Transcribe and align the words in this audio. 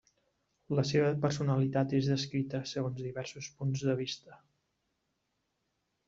La 0.77 0.83
seva 0.91 1.09
personalitat 1.25 1.91
és 1.97 2.07
descrita 2.11 2.61
segons 2.71 3.03
diversos 3.09 3.49
punts 3.59 3.83
de 3.89 3.95
vista. 4.01 4.39